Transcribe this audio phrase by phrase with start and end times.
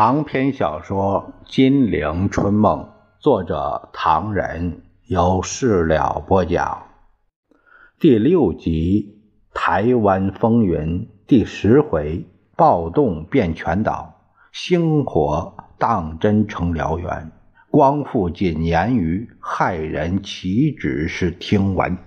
[0.00, 2.82] 长篇小说《金陵春梦》，
[3.18, 6.84] 作者唐人，由事了播讲。
[7.98, 9.18] 第六集
[9.58, 10.78] 《台湾风云》
[11.26, 12.24] 第十回：
[12.54, 14.14] 暴动遍全岛，
[14.52, 17.32] 星火当真成燎原。
[17.68, 21.98] 光复仅言于害人岂止是听闻。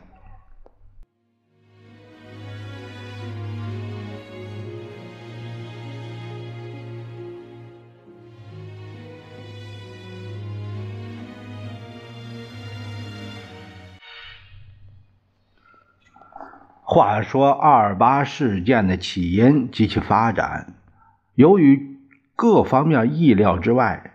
[16.94, 20.74] 话说二八事件的起因及其发展，
[21.36, 21.98] 由于
[22.36, 24.12] 各方面意料之外。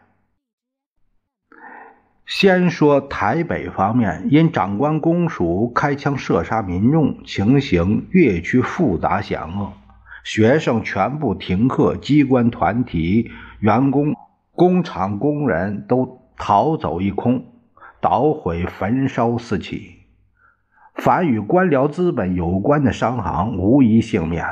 [2.27, 9.73] 先说台北方面，因长官公署开枪射杀民众，情形越趋复杂险恶，
[10.23, 14.15] 学生全部停课，机关团体、员工、
[14.54, 17.43] 工厂工人都逃走一空，
[18.02, 19.96] 捣毁焚烧四起。
[20.97, 24.45] 凡与官僚资本有关的商行无一幸免。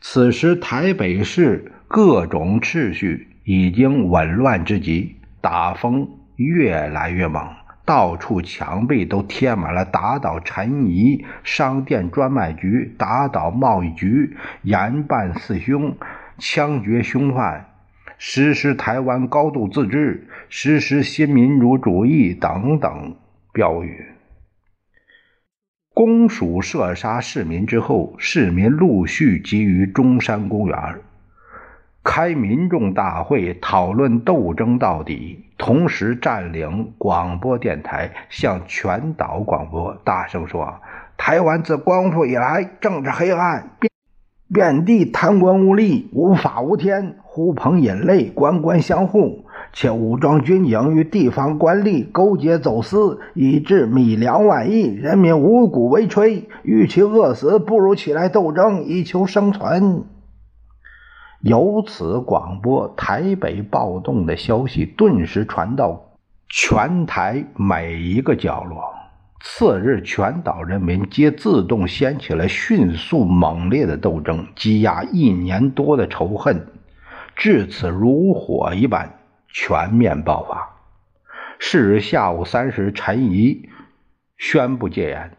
[0.00, 7.46] 此时台北市各种秩序已经紊乱之极，打风越来越猛，
[7.84, 15.94] 到处墙壁都贴满了打倒陈仪商店专卖局、打倒贸易局、严办四凶、
[16.38, 17.66] 枪决凶犯、
[18.16, 23.16] 实施台湾高度自治、实施新民主主义等等
[23.52, 24.06] 标语。
[26.02, 30.94] 公署射杀市民之后，市民陆续集于中山公园，
[32.02, 35.44] 开民众大会，讨论斗争到底。
[35.58, 40.80] 同时占领广播电台，向全岛广播，大声说
[41.18, 43.92] ：“台湾自光复以来，政治黑暗，遍
[44.50, 56.44] 遍地贪官污吏，无法无天，呼朋引类，官官相护。”且武装军警与地方官吏勾结走私，以致米粮万亿，人民无谷为炊。
[56.62, 60.04] 与其饿死，不如起来斗争，以求生存。
[61.40, 66.10] 由此广播台北暴动的消息，顿时传到
[66.48, 68.82] 全台每一个角落。
[69.42, 76.66] 次日，全岛人民皆自动掀起了迅速猛烈的斗争，积压一年多的仇恨，
[77.36, 79.19] 至此如火一般。
[79.52, 80.76] 全面爆发。
[81.58, 83.68] 是日下午三时，陈仪
[84.38, 85.36] 宣布戒严，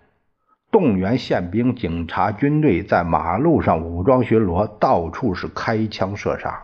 [0.71, 6.63] 动员宪兵、警察、军队在马路上武装巡逻，到处是开枪射杀。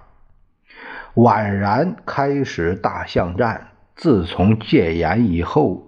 [1.15, 3.69] 宛然开始大巷战。
[3.95, 5.86] 自从戒严以后。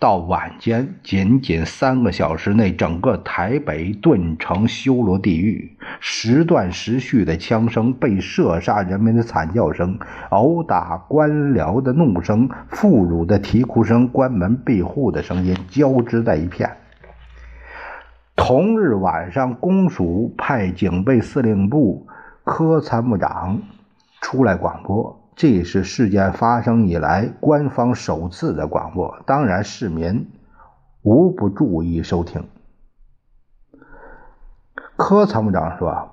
[0.00, 5.78] 到晚间，仅仅三个小时内，整个台北顿成修罗地狱。
[5.98, 16.76] 时断时续的枪声、被射杀人民的惨叫声、殴打官僚的怒声、妇孺的啼哭声、关门闭户的声音交织在一片。
[18.36, 22.06] 同日晚上，公署派警备司令部
[22.42, 23.62] 科参谋长
[24.20, 25.23] 出来广播。
[25.36, 30.30] 这是事件发生以来官方首次的广播，当然市民
[31.02, 32.48] 无不注意收听。
[34.96, 36.12] 柯参谋长说：“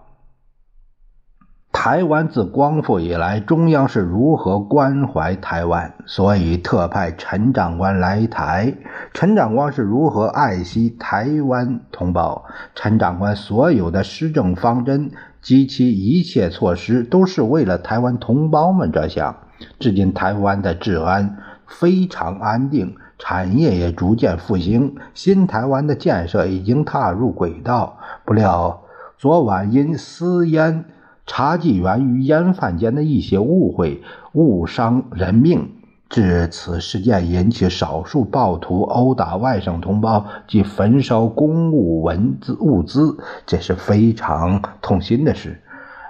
[1.71, 8.75] 台湾自光复以来，中央是如何关怀台湾，所以特派陈长官来台。
[9.13, 12.43] 陈长官是如何爱惜台湾同胞？
[12.73, 19.35] 陈长官所有的施政方针。”及其一切措施都是为了台湾同胞们着想。
[19.79, 21.37] 至今，台湾的治安
[21.67, 27.97] 非常安定，产业也逐渐复兴，新台湾的建设已经踏入轨道。
[28.25, 28.81] 不料，
[29.17, 30.85] 昨晚因私烟
[31.27, 34.01] 茶纪元与烟贩间的一些误会，
[34.33, 35.69] 误伤人命。
[36.11, 45.61] 至此事件引起少数暴徒殴打外省同胞及焚烧公务文字物资，这是非常痛心的事。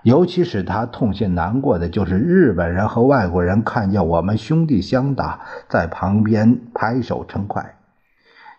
[0.01, 5.39] 尤其使他痛心难过的，就是日本人和外国人看见我们兄弟相打，
[5.69, 7.75] 在旁边拍手称快。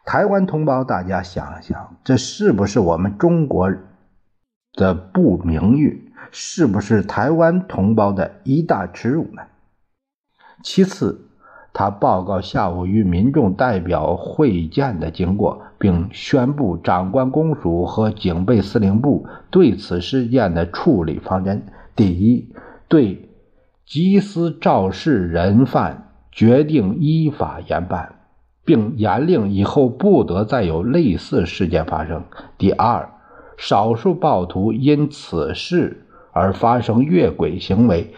[0.05, 3.69] 台湾同胞，大家想想，这是不是我们中国
[4.75, 6.13] 的不名誉？
[6.31, 9.43] 是不是台湾同胞的一大耻辱呢？
[10.63, 11.27] 其次。
[11.75, 21.67] 他报告下午与民众代表会见的经过，并宣布长官公署和警备司令部对此事件的处理方针：
[21.97, 22.53] 第一，
[22.89, 23.29] 对
[23.89, 28.17] 缉私肇事人犯决定依法严办，
[28.65, 32.21] 并严令以后不得再有类似事件发生；
[32.59, 33.09] 第二，
[33.57, 38.13] 少数暴徒因此事而发生越轨行为。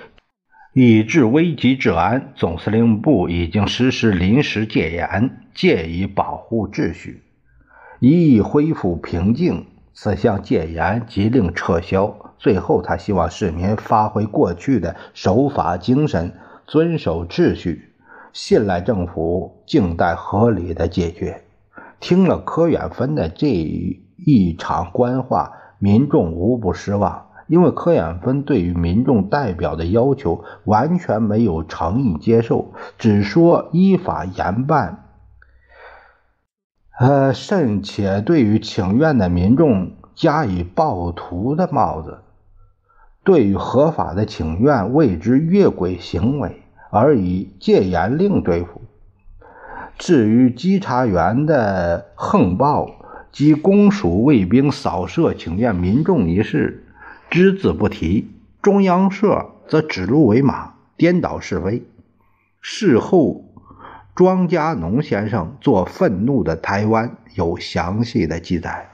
[0.76, 7.22] 以治危急治安，总司令部已经实施临时戒严，借以保护秩序，
[8.00, 9.66] 一恢复平静。
[9.92, 12.32] 此项戒严即令撤销。
[12.38, 16.32] 最后，他希望市民发挥过去的守法精神，
[16.66, 17.92] 遵守秩序，
[18.32, 21.44] 信赖政府，静待合理的解决。
[22.00, 27.28] 听了柯远芬的这一场官话，民众无不失望。
[27.46, 35.04] 因为柯远芬对于民众代表的要求完全没有诚意接受，只说依法严办，
[36.98, 42.18] 呃，甚且对于请愿的民众加以暴徒的帽子，
[43.24, 48.80] 对于合法的请愿谓之越轨行为，而以戒严令对付。
[49.98, 52.90] 至于稽查员的横暴
[53.30, 56.83] 及公署卫兵扫射请愿民众一事，
[57.30, 58.30] 只字不提，
[58.62, 61.82] 中央社则指鹿为马，颠倒是非。
[62.60, 63.44] 事后，
[64.14, 68.88] 庄家农先生做《愤怒的台湾》有详细的记载。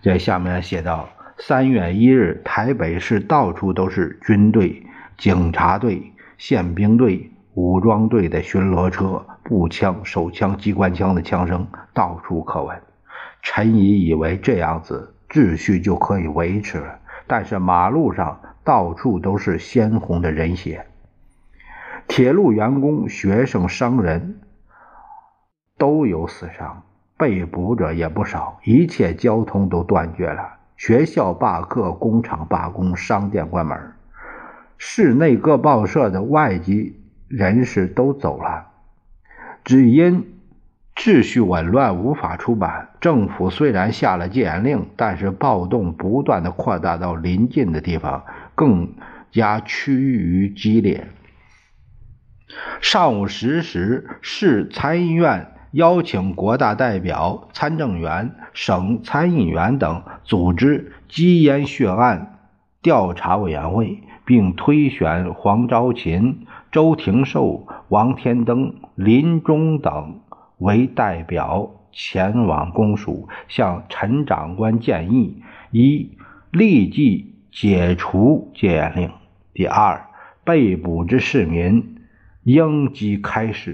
[0.00, 1.08] 这下面写道：
[1.38, 4.86] 三月一日，台北市到处都是军队、
[5.18, 12.80] 警察队、宪兵队、武装队的巡逻车，步枪、手枪、机关枪的枪声到处可闻。
[13.42, 16.99] 陈仪以为这样子秩序就可以维持了。
[17.32, 20.84] 但是马路上到处都是鲜红的人血，
[22.08, 24.40] 铁路员工、学生、商人
[25.78, 26.82] 都有死伤，
[27.16, 30.54] 被捕者也不少，一切交通都断绝了。
[30.76, 33.78] 学校罢课，工厂罢工，商店关门，
[34.76, 38.66] 市内各报社的外籍人士都走了，
[39.62, 40.39] 只因。
[41.02, 42.90] 秩序紊乱，无法出版。
[43.00, 48.22] 政府虽然下了戒严令，但是暴动不断的扩大到邻近的地方，
[48.54, 48.92] 更
[49.32, 51.06] 加趋于激烈。
[52.82, 62.40] 上午十时，市参议院邀请国大代表、参政员、省参议员等组织基烟血案
[62.82, 70.20] 调查委员会，并推选黄昭勤、周廷寿、王天登、林中等。
[70.60, 75.42] 为代表前往公署，向陈长官建议：
[75.72, 76.16] 一、
[76.52, 79.08] 立即解除戒严令；
[79.52, 80.06] 第二，
[80.44, 81.96] 被捕之市民
[82.44, 83.72] 应即开释；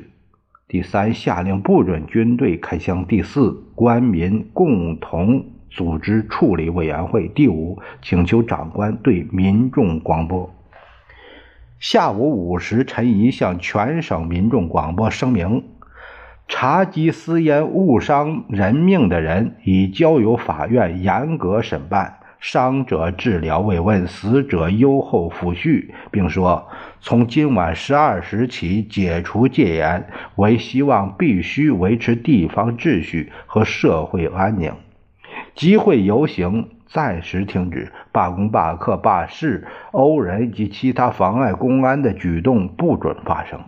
[0.66, 10.50] 第三，下令不准军队开枪；第四，官民共同组织处理委员会；第五，请求长官对民众广播。
[11.78, 15.64] 下午五时，陈仪向全省民众广播声明。
[16.48, 22.18] 查缉私烟误伤人命的人，已交由法院严格审判。
[22.38, 26.68] 伤者治疗慰问，死者优厚抚恤，并说：
[27.00, 30.06] 从今晚十二时起解除戒严，
[30.36, 34.72] 为希望必须维持地方秩序和社会安宁。
[35.54, 43.60] 集会游行暂时停止，罢工、罢课、罢市、殴人及其他妨碍公安的举动不准发生。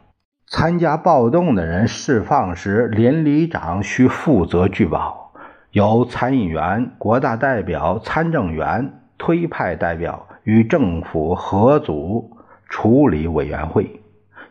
[0.50, 5.34] 参加暴动的人释放时，邻里长需负责拒保，
[5.72, 14.01] 由参议员、国大代表、参政员推派代表与政府合组处理委员会。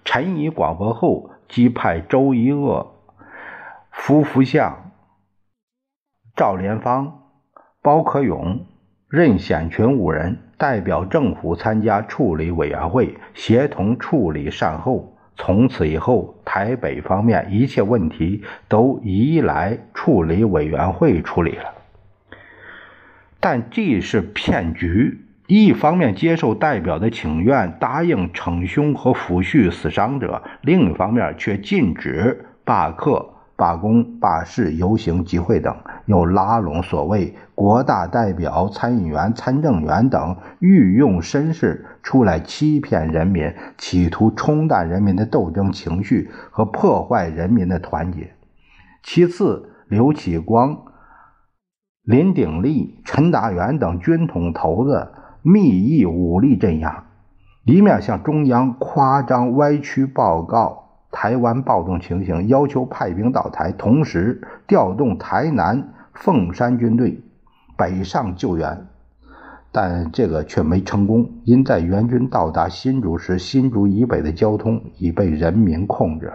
[0.06, 2.94] 陈仪广播后，即派周一鄂、
[3.90, 4.92] 夫福相、
[6.36, 7.24] 赵连芳、
[7.82, 8.68] 包可勇、
[9.10, 15.17] 任显群五人代表政府参加处理委员会，协同处理善后。
[15.38, 21.74] 从此以后，台北方面一切问题都移来处理委员会处理了。
[23.40, 33.37] 但这是骗局，一方面接受代表的请愿，答应逞凶和抚恤死伤者；另一方面却禁止罢课。
[33.58, 48.32] 罢工、罢市、游行、集会等，又拉拢所谓国大代表、参议员、参政员等御用绅士出来欺骗人民，企图冲淡人民的斗争情绪和破坏人民的团结。
[49.02, 50.78] 其次，刘启光、
[52.04, 57.06] 林鼎立、陈达元等军统头子密议武力镇压，
[57.66, 60.87] 一面向中央夸张歪曲报告。
[61.10, 67.24] 台湾暴动情形，要求派兵到台，同时调动台南、凤山军队
[67.78, 68.86] 北上救援，
[69.72, 76.34] 但这个却没成功，因在援军到达新竹时，新竹以北的交通已被人民控制。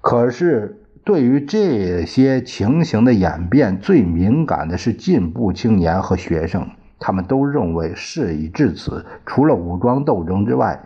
[0.00, 6.68] 可是，对于这些情形的演变，最敏感的是进步青年和学生，
[6.98, 10.78] 他们都认为事已至此，除了武装斗争之外。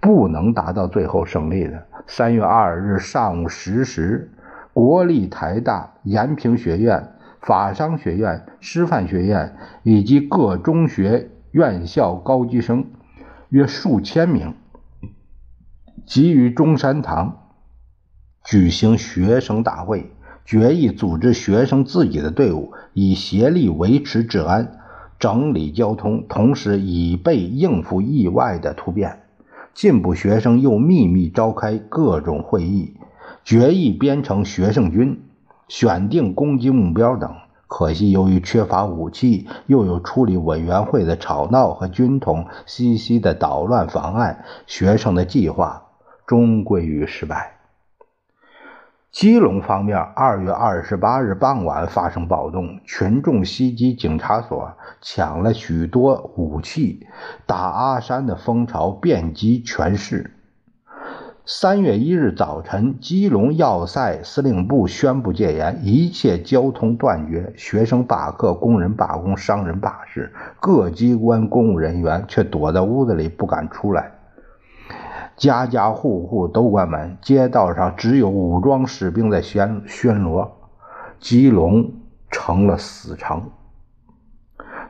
[0.00, 1.86] 不能达到最后胜利的。
[2.06, 4.30] 三月二日上午十时，
[4.72, 12.86] 国立台大、延平学院、法商学院、师范学院以及各中学院校高级生
[13.48, 14.54] 约数千名，
[16.06, 17.50] 集于中山堂
[18.44, 20.10] 举行学生大会，
[20.44, 24.78] 决议组织学生自己的队伍，以协力维持治安、
[25.18, 29.21] 整理交通，同时以备应付意外的突变。
[29.74, 32.94] 进步学生又秘密召开各种会议，
[33.42, 35.22] 决议编成学生军，
[35.68, 37.34] 选定攻击目标等。
[37.66, 45.84] 可惜由于缺乏武器，又有处理委员会的吵闹和军统西西的捣乱妨碍，学生的计划
[46.26, 47.61] 终归于失败。
[49.12, 57.06] 基隆方面，二月二十八日傍晚发生暴动，群众袭击警察所，抢了许多武器，
[57.44, 60.30] 打阿山的风潮遍及全市。
[61.44, 74.21] 三月一日早晨，基隆要塞司令部宣布戒严，一切交通断绝，学生罢课，工人罢工，商人罢市，各机关公务人员却躲在屋子里不敢出来。
[75.36, 80.50] 家家户户都关门，街道上只有武装士兵在巡巡逻，
[81.18, 81.90] 基隆
[82.30, 83.50] 成了死城。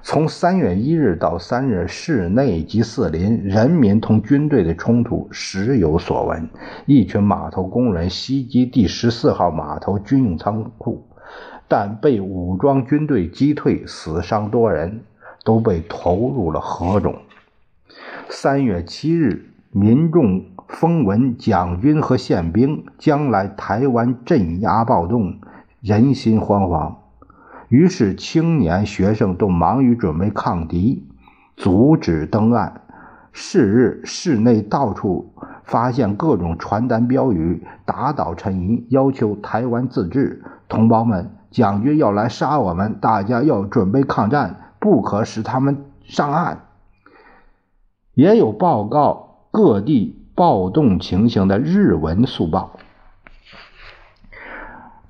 [0.03, 6.51] 从三月一日到三日，市内及四邻人民同军队的冲突时有所闻。
[6.87, 11.07] 一群码头工人袭击第十四号码头军用仓库，
[11.69, 15.03] 但被武装军队击退，死伤多人，
[15.45, 17.15] 都被投入了河中。
[18.29, 19.52] 三月七日。
[19.75, 25.39] 民众风闻蒋军和宪兵将来台湾镇压暴动，
[25.81, 26.97] 人心惶惶，
[27.71, 31.09] 于是青年学生都忙于准备抗敌，
[31.57, 32.83] 阻止登岸。
[33.33, 35.33] 是日，市内到处
[35.65, 40.45] 发现各种传单标语，打倒陈仪，要求台湾自治。
[40.69, 46.67] 同胞们，蒋军要来杀我们，大家要准备抗战，不可使他们上岸。
[48.13, 49.31] 也有报告。
[49.53, 52.79] 各地暴动情形的日文速报。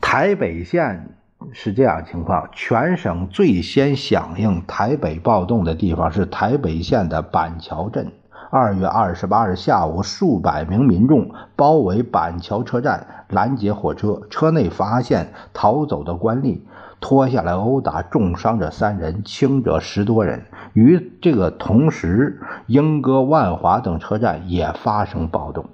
[0.00, 1.14] 台北县
[1.52, 8.12] 是这样情况：全省最先响应台北暴动的地方是台北县的板桥镇。
[8.50, 16.62] 二月二十八日下午，数百名民众包围板桥车站，拦截火车，车内发现逃走的官吏。
[17.02, 20.44] 拖下来殴打，重伤者三人，轻者十多人。
[20.72, 25.66] 与这个同时，莺歌、万华等车站也发生暴动。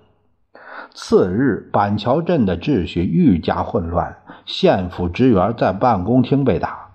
[0.95, 4.17] 次日，板桥镇的秩序愈加混乱，
[4.47, 6.89] 县府职员在办公厅被打，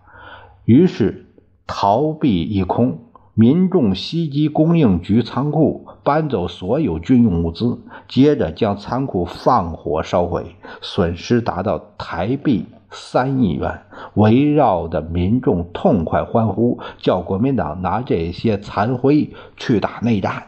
[0.66, 1.28] 于是
[1.68, 3.00] 逃避一空。
[3.36, 12.68] 民众袭击供应局仓库，搬走所有军用物资，接着将仓库放火烧毁，损失达到台币。
[12.94, 13.82] 三亿元，
[14.14, 20.44] 围绕的民众痛快欢呼，叫国民党拿这些残灰去打内战。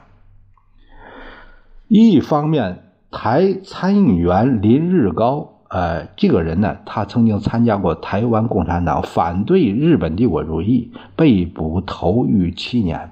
[1.88, 13.12] 一方面，台参议员林日高，呃，这个人呢，他曾经参加过台湾共产党，反对日本帝国主义，被捕投狱七年。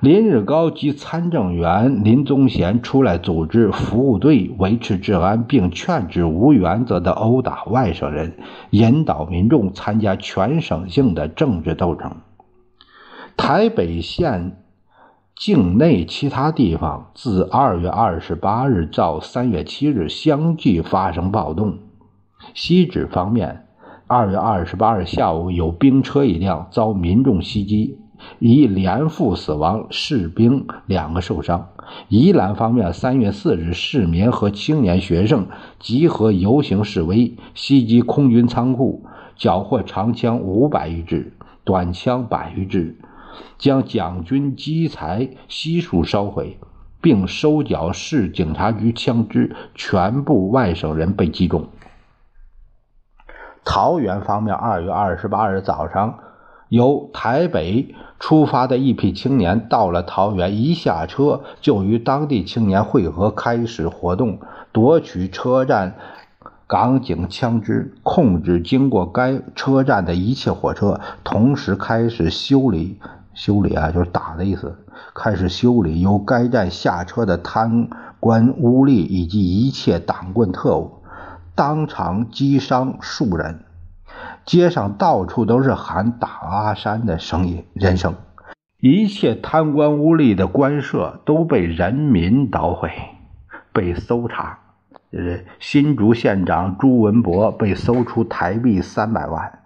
[0.00, 8.38] 林日高及参政员林宗贤出来组织服务队维持治安，并劝止无原则的殴打外省人，
[8.70, 12.18] 引导民众参加全省性的政治斗争。
[13.36, 14.62] 台北县
[15.34, 21.78] 境内其他地方自二月二十八日到三月七日相继发生暴动。
[22.54, 23.66] 西址方面，
[24.06, 27.98] 二月二十八日下午有兵车一辆遭民众袭击。
[28.38, 31.68] 一连副死亡，士兵两个受伤。
[32.08, 35.48] 宜兰方面，三月四日，市民和青年学生
[35.78, 39.06] 集合游行示威，袭击空军仓库，
[39.36, 41.32] 缴获长枪五百余支，
[41.64, 42.98] 短枪百余支，
[43.56, 46.58] 将蒋军机材悉数烧毁，
[47.00, 51.68] 并收缴市警察局枪支，全部外省人被击中。
[53.64, 56.18] 桃园方面，二月二十八日早上。
[56.68, 64.38] 由台北出发的一批青年到了桃园，一下车就与当地青年会合，开始活动，
[64.72, 65.96] 夺取车站
[66.66, 72.98] 港警枪支，控制经过该车站的一切火车，同时开始修理
[73.32, 74.76] 修理啊，就是打的意思，
[75.14, 77.88] 开始修理由该站下车的贪
[78.20, 80.98] 官污吏以及一切党棍特务，
[81.54, 83.60] 当场击伤数人。
[84.48, 88.14] 街上到处都是喊打阿山的声音，人声。
[88.80, 92.90] 一切贪官污吏的官舍都被人民捣毁，
[93.74, 94.58] 被搜查。
[95.10, 99.58] 呃，新竹县长朱文博被搜出台币三百万，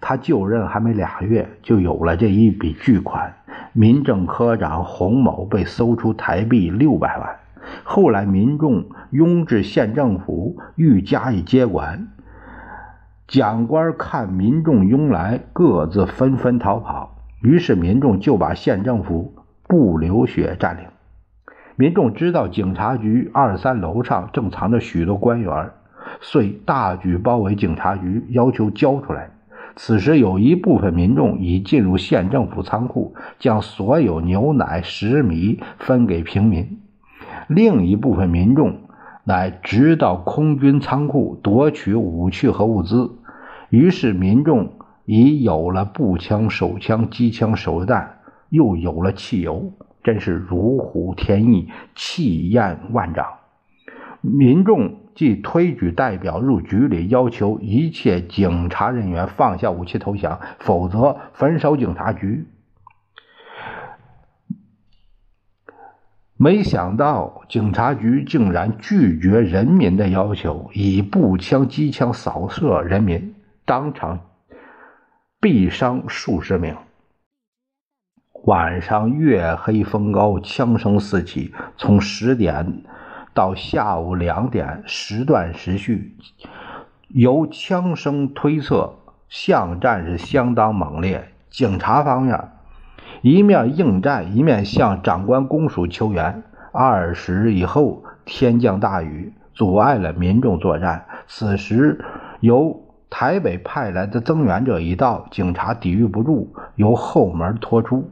[0.00, 3.34] 他就任还没俩月，就有了这一笔巨款。
[3.74, 7.36] 民政科长洪某被搜出台币六百万，
[7.84, 12.08] 后来民众拥至县政府，欲加以接管。
[13.30, 19.32] 蒋官看民众拥来，各自纷纷逃跑，于是民众就把县政府
[19.68, 20.82] 不流血占领。
[21.76, 25.70] 民众知道警察局二三楼上正藏着许多官员，
[26.20, 29.30] 遂大举包围警察局，要求交出来。
[29.76, 36.64] 此时有一部分民众已进入县政府仓库，将所有牛奶、食米分给平民；
[37.46, 38.78] 另一部分民众
[39.22, 43.12] 乃直到空军仓库夺取武器和物资。
[43.70, 44.74] 于是民众
[45.06, 48.18] 已有了步枪、手枪、机枪、手榴弹，
[48.50, 49.72] 又有了汽油。
[50.02, 53.34] 真是如虎添翼，气焰万丈。
[54.22, 62.46] 民众即推举代表入局里，要求一切警察人员放下武器投降，否则焚烧警察局。
[66.38, 73.34] 没想到警察局竟然拒绝人民的要求，以步枪、机枪扫射人民，
[73.70, 74.18] 当场
[75.40, 76.76] 毙伤数十名。
[78.42, 81.54] 晚上月黑风高，枪声四起。
[81.76, 82.82] 从十点
[83.32, 86.16] 到下午两点，时断时续。
[87.06, 88.92] 由枪声推测，
[89.28, 91.28] 巷战是相当猛烈。
[91.48, 92.48] 警察方面
[93.22, 96.42] 一面应战，一面向长官公署求援。
[96.72, 101.06] 二时以后，天降大雨，阻碍了民众作战。
[101.28, 102.04] 此时
[102.40, 108.10] 由台北派来的增援者一到，警察抵御不住，由后门拖出。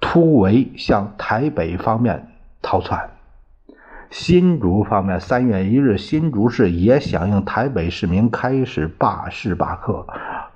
[0.00, 2.28] 突围向台北方面
[2.60, 3.10] 逃窜。
[4.10, 10.06] 新竹方面，三月一日，新竹市也响应台北市民开始罢市罢课。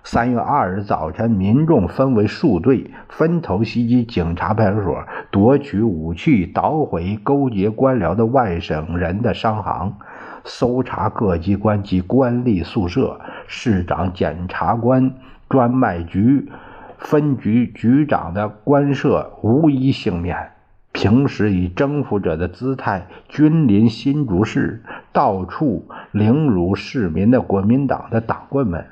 [0.04, 9.98] 三月二日早晨，民众分为数队，分头袭击警察派出所，夺取武器，捣毁勾结官僚的外省人的商行，
[10.44, 15.14] 搜查各机关及官吏宿舍、市长、检察官
[15.48, 16.50] 专卖局。
[16.98, 20.52] 分局局长的官舍无一幸免，
[20.92, 28.86] 平时以征服者的姿态君临新竹市，到处凌辱市民的国民党的党棍们，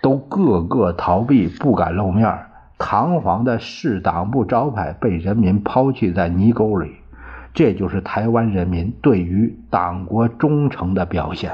[0.00, 2.36] 都个个逃避，不敢露面。
[2.78, 6.96] 堂皇的市党部招牌被人民抛弃在泥沟里，
[7.54, 11.52] 这就是台湾人民对于党国忠诚的表现。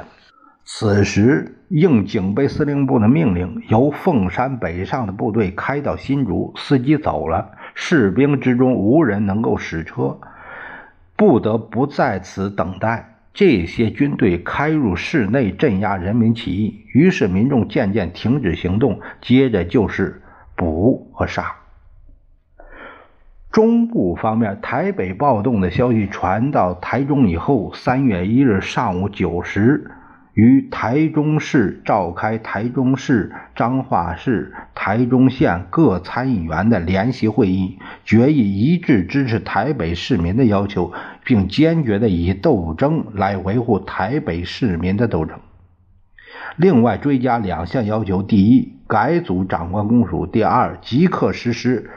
[0.65, 10.19] 此时，应警备司令部的命令，由凤山北上的部队开到新竹，司机走了，士兵之中无人能够驶车，
[11.17, 13.15] 不得不在此等待。
[13.33, 20.21] 这些军队开入市内镇压人民起义，于是民众渐渐停止行动，接着就是
[20.55, 21.55] 捕和杀。
[23.59, 29.91] 中部方面，台北暴动的消息传到台中以后，三月一日上午九时。
[30.33, 40.93] 于台中市召开台中市、彰化市、台中县各参议员的联席会议，决议一致支持台北市民的要求，
[41.25, 45.37] 并坚决的以斗争来维护台北市民的斗争。
[46.55, 51.91] 另外追加两项要求：第一，改组长官公署；第二，即刻实施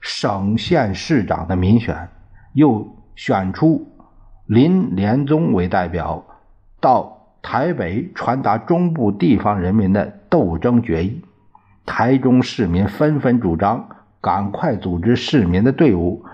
[0.00, 2.08] 省县市长的民选。
[2.52, 3.86] 又选出
[4.46, 6.24] 林连宗为代表，
[6.80, 7.14] 到。
[7.42, 11.22] 台北传达中部地方人民的斗争决议，
[11.84, 13.88] 台中市民纷纷主张
[14.20, 16.24] 赶快组织市民的队伍，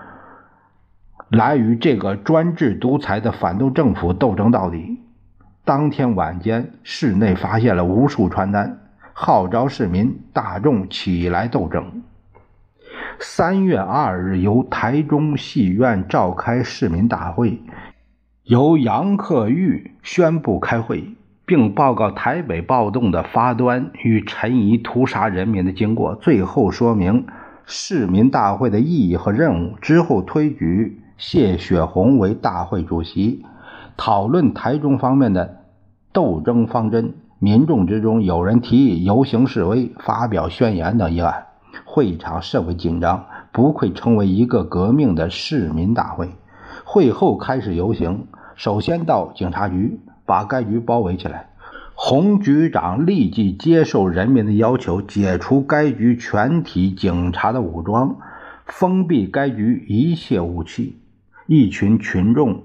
[1.29, 5.01] 来与这个专制独裁的反动政府斗争到底。
[5.63, 8.79] 当天晚间，市内发现了无数传单，
[9.13, 12.01] 号召市民大众起来斗争。
[13.19, 17.61] 三月二日，由台中戏院召开市民大会。
[18.43, 27.25] 由杨克玉宣布开会，并报告台北暴动的发端与陈仪屠杀人民的经过，最后说明
[27.65, 29.75] 市民大会的意义和任务。
[29.81, 33.45] 之后推举谢雪红为大会主席，
[33.95, 35.61] 讨论台中方面的
[36.11, 37.13] 斗争方针。
[37.39, 41.45] 民众之中有人提议游行示威、发表宣言等议案。
[41.85, 46.29] 会场甚为紧张，不愧称为一个革命的市民大会。
[46.83, 51.49] 会后开始游行，首先到警察局，把该局包围起来。
[51.95, 58.17] 洪局长立即接受人民的要求，解除该局全体警察的武装，
[58.65, 60.99] 封闭该局一切武器。
[61.45, 62.63] 一群群众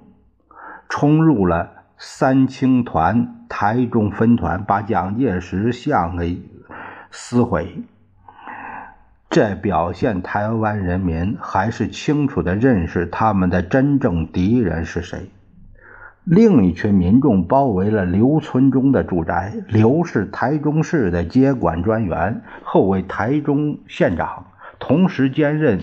[0.89, 6.41] 冲入了三青团台中分团，把蒋介石像给
[7.11, 7.83] 撕毁。
[9.39, 15.31] 这表现台湾人民还是清楚地认识他们的真正敌人是谁。
[16.25, 19.55] 另一群民众包围了刘存忠的住宅。
[19.69, 24.47] 刘是台中市的接管专员，后为台中县长，
[24.81, 25.79] 同时兼任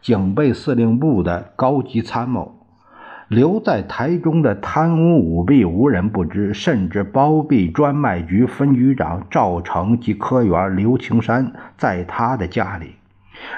[0.00, 2.55] 警备司令部的高级参谋。
[3.28, 12.92] 刘在台中的贪污舞弊无人不知，甚至包庇专卖局分局长赵成及科员刘青山在他的家里。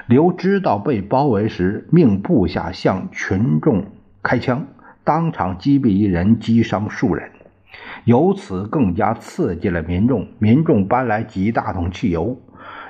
[0.07, 3.85] 刘知道被包围时，命部下向群众
[4.23, 4.67] 开枪。
[5.05, 7.31] 当场击毙一人，击伤数人，
[8.05, 10.27] 由此更加刺激了民众。
[10.39, 12.41] 民众搬来几大桶汽油，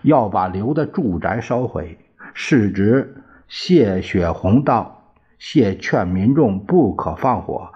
[0.03, 1.99] 要把刘的住宅烧毁。
[2.35, 3.17] 市值
[3.49, 4.98] 谢雪红道
[5.39, 7.73] ：“谢劝民众不可放火，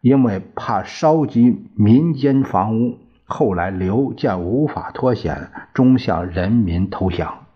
[0.00, 2.98] 因为怕烧及民间房屋。”
[3.30, 7.46] 后来刘见无法脱险，终向人民投降。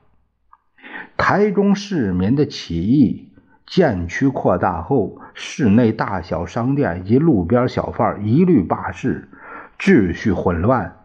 [1.16, 3.28] 台中市民的起义。
[3.64, 9.30] 建区扩大后，市内大小商店及路边小贩一律罢市，
[9.78, 10.96] 秩序混乱。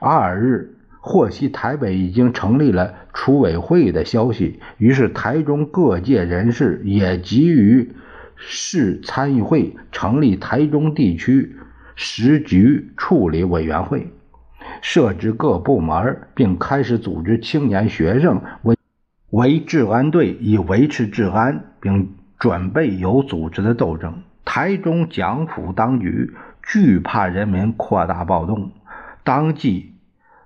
[0.00, 0.77] 二日，
[1.08, 7.94] 获悉台北已经成立了储委会的消息，于是台中各界人士也急于
[8.36, 11.56] 市参议会成立台中地区
[11.94, 14.12] 时局处理委员会，
[14.82, 18.76] 设置各部门，并开始组织青年学生为。
[19.30, 24.22] 为治安队以维持治安，并准备有组织的斗争。
[24.44, 28.72] 台中蒋府当局惧怕人民扩大暴动，
[29.24, 29.92] 当即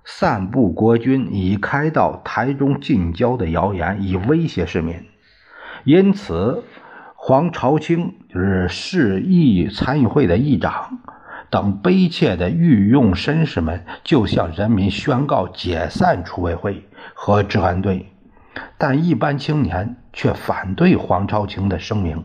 [0.05, 4.95] 散布国军已开到台中近郊的谣言，以威胁市民。
[5.85, 6.63] 因此，
[7.15, 10.99] 黄朝清就是市议参议会的议长
[11.49, 18.07] 等卑怯的御用绅士们，就向人民宣告解散储委会和治安队。
[18.77, 22.23] 但一般青年却反对黄朝清的声明，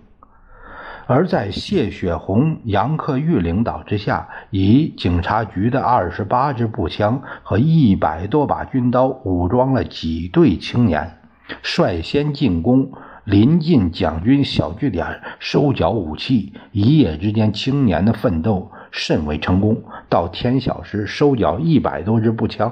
[1.09, 11.19] 而在谢雪红、杨克玉领导之下，以警察局的二十八支步枪和一百多把军刀，武装了几队青年，
[11.63, 12.93] 率先进攻
[13.25, 16.53] 临近蒋军小据点，收缴武器。
[16.73, 19.83] 一夜之间，青年的奋斗甚为成功。
[20.11, 22.71] 到天晓时，收缴一百多支步枪，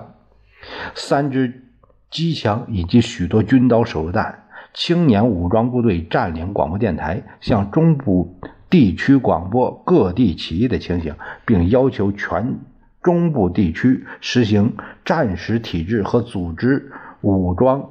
[0.94, 1.62] 三支。
[2.08, 4.44] 机枪以及许多军刀、手榴弹。
[4.78, 11.14] 青年武装部队占领广播电台，向中部地区广播各地起义的情形，
[11.46, 12.58] 并要求全
[13.02, 17.88] 中部地区实行战时体制和组织武装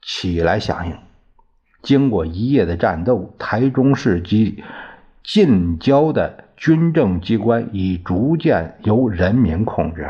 [0.00, 0.96] 起来响应。
[1.82, 4.64] 经过一夜的战斗，台中市及
[5.22, 10.08] 近郊的军政机关已逐渐由人民控制。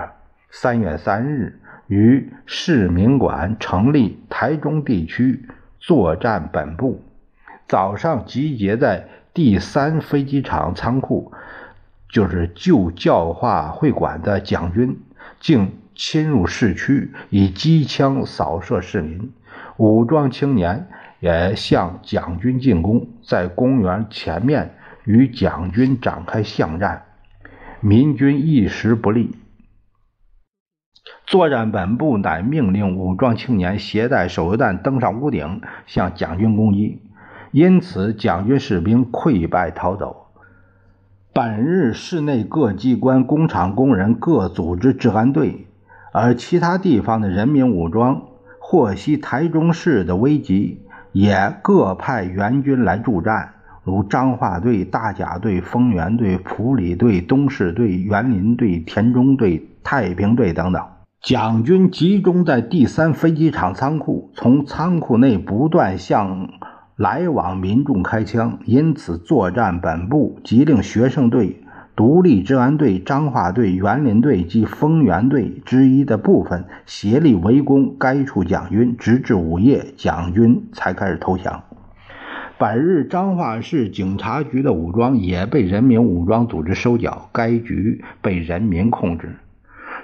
[0.51, 1.61] 三月三日。
[1.89, 5.47] 于市民馆成立台中地区
[5.87, 7.01] 作战本部。
[7.69, 11.31] 早上集结在第三飞机场仓库，
[12.09, 14.99] 就是旧教化会馆的蒋军，
[15.39, 19.33] 竟侵入市区，以机枪扫射市民。
[19.77, 20.89] 武装青年
[21.21, 27.05] 也向蒋军进攻，在公园前面与蒋军展开巷战，
[27.79, 29.37] 民军一时不利。
[31.27, 37.03] 作战本部乃命令武装青年携带手榴弹登上屋顶，向蒋军攻击。
[37.51, 40.29] 因此，蒋军士兵溃败逃走。
[41.33, 45.67] 本日，市内各机关、工厂工人各组织治安队，
[46.13, 48.23] 而其他地方的人民武装
[48.61, 60.87] 获悉台中市的危急，也各派援军来助战，如彰化队、大甲队、丰原队、普里队、东市队、园林队、田中队、太平队等等。
[61.23, 66.51] 蒋军集中在第三飞机场仓库，从仓库内不断向
[66.95, 71.65] 来往民众开枪，因此作战本部即令学生队、
[71.97, 81.65] 独立治安队、彰化队、园林队及丰原队之一的部分协力围攻该处蒋军，直至午夜，蒋军才开始投降。
[82.57, 89.35] 本日，彰化市警察局的武装也被人民武装组织收缴，该局被人民控制。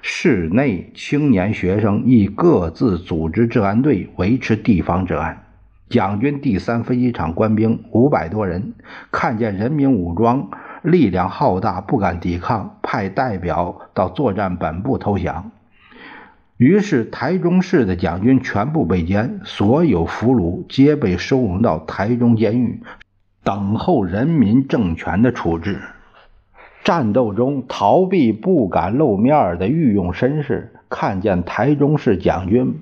[0.04, 5.44] 市内青年学生亦各自组织治安队，维持地方治安。
[5.88, 8.74] 蒋军第三飞机场官兵五百多人，
[9.12, 10.50] 看见人民武装
[10.82, 15.52] 力量浩大，不敢抵抗，派代表到作战本部投降。
[16.56, 22.82] 于是，台中市的蒋军全部被歼，所有俘虏皆被收容到台中监狱，
[23.44, 25.78] 等候人民政权的处置。
[26.84, 32.74] 战斗中逃避不敢露面的御用绅士，看见台中市将军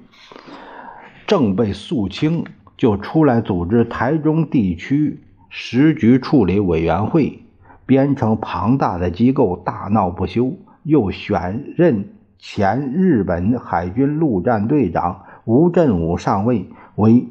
[1.27, 2.45] 正被肃清，
[2.77, 7.43] 就出来组织台中地区时局处理委员会，
[7.85, 12.09] 编成庞大的机构，大闹不休，又选任。
[12.43, 17.29] 前日本海军陆战队长吴振武上尉为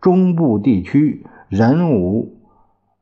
[0.00, 2.36] 中部地区人武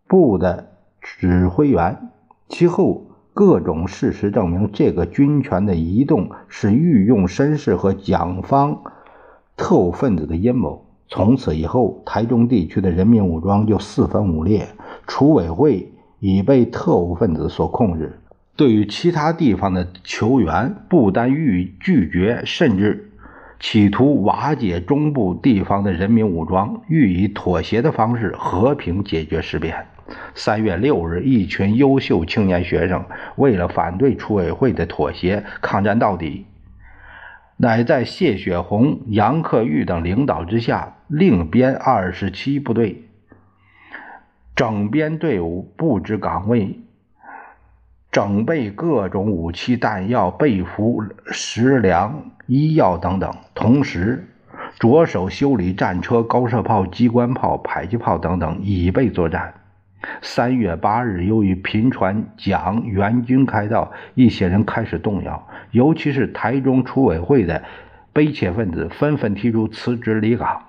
[0.08, 0.70] 部的
[1.02, 2.12] 指挥员。
[2.48, 8.82] 其后各种事实证明，这个军权的移动是御用绅士和蒋方
[9.56, 10.86] 特务分子的阴谋。
[11.08, 14.68] 从此以后，台中地区的人民武装就四分五裂，
[15.06, 18.20] 储委会已被特务分子所控制。
[18.56, 23.12] 对于其他地方的求援，不但予以拒绝，甚至
[23.58, 29.86] 企图瓦解中部地方的人民武装，予以妥协的方式和平解决事变。
[30.34, 33.04] 三月六日，一群优秀青年学生
[33.36, 36.46] 为了反对储委会的妥协，抗战到底，
[37.56, 43.04] 乃在谢雪红、杨克玉等领导之下，另编二十七部队，
[44.54, 46.80] 整编队伍，布置岗位。
[48.12, 54.28] 整备各种武器弹药、被服、食粮、医药等等，同时
[54.78, 59.54] 着手修理战车、高射炮、机关炮、迫击炮等等，以备作战。
[60.22, 67.62] 三月八日，由于频传蒋援军开道，一些人开始动摇，尤其是台中储委会的
[68.12, 70.62] 卑怯分子，纷纷提出辞职离岗。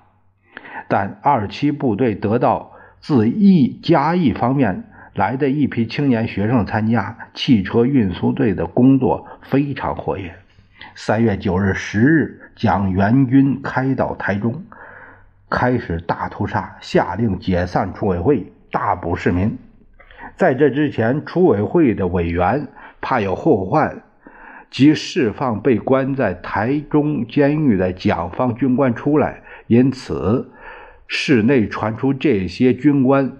[0.88, 4.84] 但二七部队得到自义嘉义方面。
[5.16, 10.30] 来的一批青年学生参加汽车运输队的工作非常活跃。
[10.94, 14.62] 三月九日、十日，蒋援军开到台中，
[15.48, 19.56] 开始大屠杀，下令解散储委会，大捕市民。
[20.36, 22.68] 在这之前，储委会的委员
[23.00, 24.02] 怕有后患，
[24.70, 30.50] 即释放被关在台中监狱的蒋方军官出来，因此
[31.06, 33.32] 市内传出这些军官。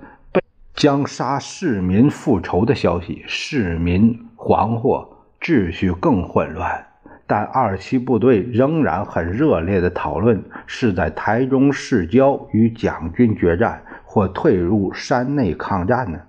[0.75, 5.09] 将杀市民复仇的消息，市民惶惑，
[5.41, 6.87] 秩序更混乱。
[7.27, 16.21] 但二七部队仍然很热烈的讨论是在台中市郊与蒋军决战，或退入山内抗战呢？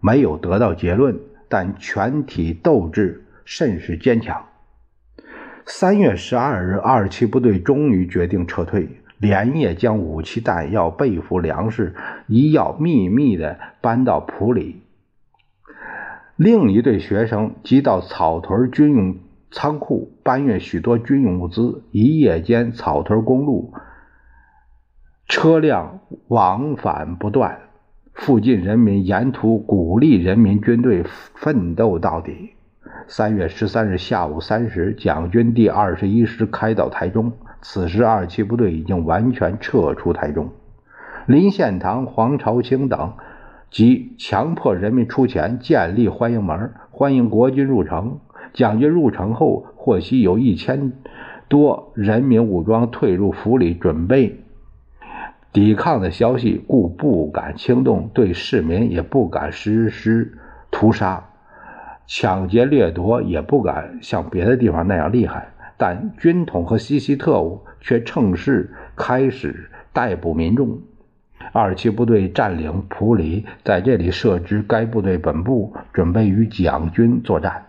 [0.00, 1.18] 没有得到结论，
[1.48, 4.44] 但全体斗志甚是坚强。
[5.66, 8.88] 三月十二日，二七部队终于决定撤退。
[9.18, 11.92] 连夜将武器弹药、被服粮食、
[12.28, 14.82] 医药秘密地搬到普里。
[16.36, 19.16] 另一队学生即到草屯军用
[19.50, 21.82] 仓库搬运许多军用物资。
[21.90, 23.74] 一夜间，草屯公路
[25.28, 27.58] 车辆往返不断，
[28.14, 32.54] 附近人民沿途鼓励人民军队奋斗到底。
[33.06, 37.30] 三月十三日下午三时，蒋军第二十一师开到台中。
[37.60, 40.48] 此时，二七部队已经完全撤出台中。
[41.26, 43.12] 林献堂、黄朝清等
[43.70, 48.20] 即强迫人民出钱建立欢迎门，欢迎国军入城。
[48.54, 50.94] 蒋军入城后，获悉有一千
[51.48, 54.40] 多人民武装退入府里，准备
[55.52, 60.38] 抵抗的消息，故不敢轻动，对市民也不敢实施
[60.70, 61.24] 屠杀、
[62.06, 65.48] 抢劫掠夺，也不敢像别的地方那样厉害。
[65.76, 70.80] 但军统和西西特务却趁势开始逮捕民众。
[71.52, 77.66] 二七部队占领普里，在这里设置该部队本部，准备与蒋军作战。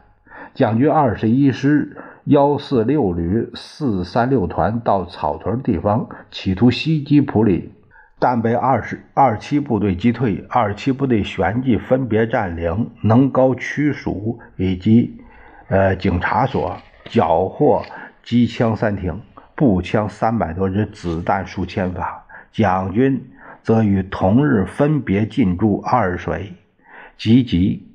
[0.54, 1.96] 蒋军二十一师
[2.30, 7.74] 幺四六旅四三六团到草屯地方，企图袭击普里，
[8.20, 10.46] 但被二十二七部队击退。
[10.48, 15.20] 二七部队旋即分别占领能高区署以及
[15.70, 16.78] 呃警察所。
[17.06, 17.84] 缴获
[18.22, 19.20] 机枪三挺，
[19.56, 22.24] 步枪三百多支，子弹数千发。
[22.52, 23.32] 蒋军
[23.64, 26.54] 则于同日分别进驻二水、
[27.18, 27.92] 集集、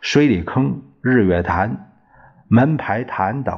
[0.00, 1.92] 水里坑、日月潭、
[2.48, 3.56] 门牌潭等，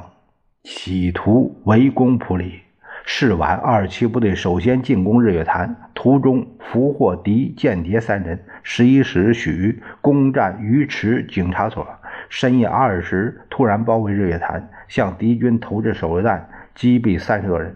[0.63, 2.61] 企图围攻普里。
[3.05, 8.43] 是晚，二七部队首先进攻日月潭，途中俘获敌间谍三人。
[8.61, 11.87] 十一时许，攻占鱼池警察所。
[12.29, 14.69] 深夜二时，突然包围日月潭。
[14.87, 17.75] 向敌军投掷手榴弹，击毙三十多人，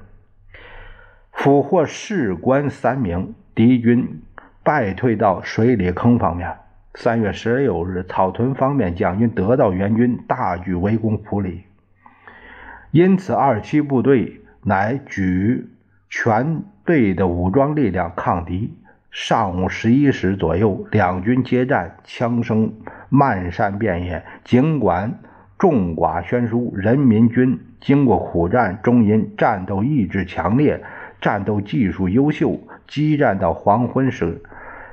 [1.31, 3.33] 俘获士官三名。
[3.55, 4.21] 敌军
[4.63, 6.51] 败退到水里坑方面。
[6.95, 11.63] 三月十六日，草屯方面将军得到援军，大举围攻普里。
[12.93, 15.67] 因此，二七部队乃举
[16.11, 18.77] 全队的武装力量抗敌。
[19.09, 22.71] 上午十一时左右，两军接战，枪声
[23.09, 24.23] 漫山遍野。
[24.43, 25.11] 尽管
[25.57, 30.83] 众寡悬殊，人民军经过苦战，终因战斗意志强烈、
[31.19, 34.39] 战斗技术优秀，激战到黄昏时，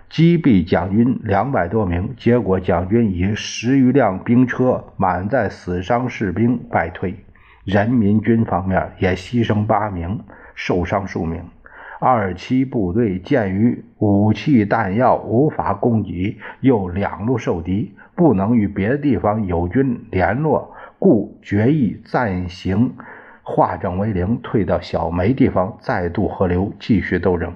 [0.09, 2.15] 击毙蒋军两百多名。
[2.17, 7.15] 结果，蒋军以十余辆兵车满载死伤士兵败退，
[7.65, 10.21] 人民军方面也牺牲八名，
[10.55, 11.45] 受伤数名。
[12.01, 22.95] 二七部队鉴于武器弹药无法供给，又两路受敌，不能与别的地方友军联络，故决议暂行
[23.43, 27.53] 化整为零，退到小梅地方，再渡河流继续斗争。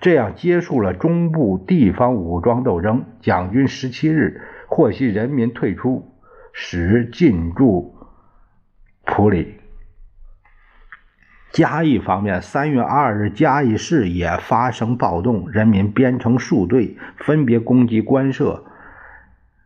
[0.00, 3.04] 这样结束了中部地方武装斗争。
[3.20, 6.10] 蒋军十七日获悉人民退出，
[6.54, 7.94] 使进驻
[9.08, 9.54] 普里。
[11.50, 18.64] 嘉义方面，三月二日，嘉义市也发生暴动，人民编成数队，分别攻击官舍、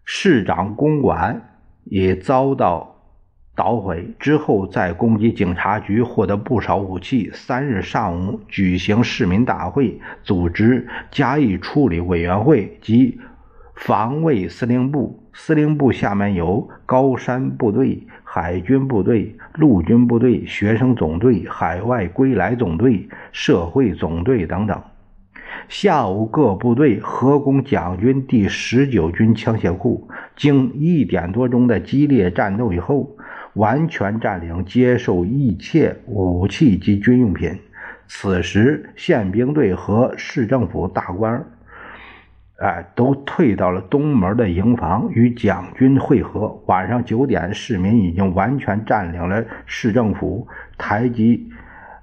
[0.05, 3.03] 市长公馆，也遭到
[3.55, 4.15] 捣毁。
[4.21, 7.31] 之后再攻击警察局，获得不少武器。
[7.35, 13.21] 三日上午举行市民大会，组织嘉义处理委员会及
[13.75, 15.22] 防卫司令部。
[15.33, 18.07] 司令部下面有高山部队。
[18.25, 24.83] 海军部队、陆军部队、学生总队、海外归来总队、社会总队等等。
[25.69, 33.15] 下午，各部队合攻蒋军第十九军枪械库，经一点多钟的激烈战斗以后，
[33.53, 37.59] 完全占领，接受一切武器及军用品。
[38.07, 41.45] 此时，宪兵队和市政府大官。
[42.63, 46.63] 哎，都退到了东门的营房与蒋军会合。
[46.67, 50.47] 晚上九点，市民已经完全占领了市政府，
[50.79, 51.51] 台籍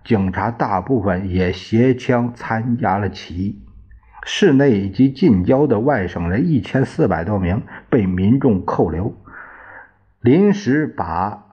[0.03, 3.61] 警察大部分也携枪参加了起义。
[4.23, 9.15] 市内以及近郊的外省人一千四百多名被民众扣留，
[10.19, 11.45] 临时把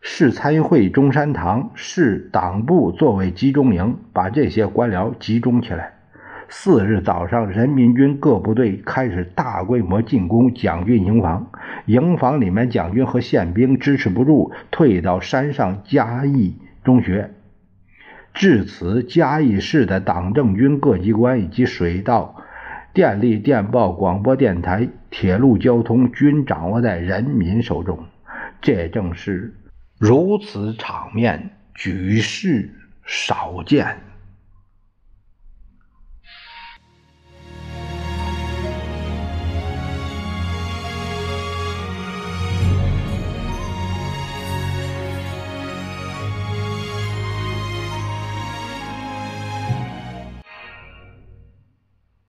[0.00, 5.91] 市参议会中山堂、市党部作为集中营，把这些官僚集中起来。
[6.54, 11.50] 四日早上，人民军各部队开始大规模进攻蒋军营房。
[11.86, 17.30] 营房里面，蒋军和宪兵支持不住，退到山上嘉义中学。
[18.34, 22.36] 至此，嘉义市的党政军各机关以及水道、
[22.92, 27.98] 电力、电报、广播电台、铁路交通均掌握在人民手中。
[28.60, 29.54] 这正是
[29.98, 32.70] 如此场面，举世
[33.06, 33.96] 少见。